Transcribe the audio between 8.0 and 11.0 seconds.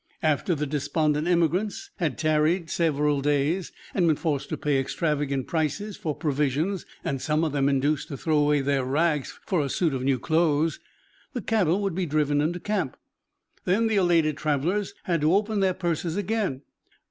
to throw away their rags for a suit of new clothes,